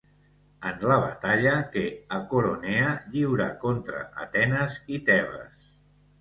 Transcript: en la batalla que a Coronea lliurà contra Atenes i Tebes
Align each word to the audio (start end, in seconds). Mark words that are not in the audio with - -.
en 0.69 0.85
la 0.91 0.95
batalla 1.01 1.51
que 1.75 1.83
a 2.17 2.19
Coronea 2.31 2.87
lliurà 3.17 3.47
contra 3.67 4.01
Atenes 4.25 4.81
i 4.97 5.01
Tebes 5.13 5.71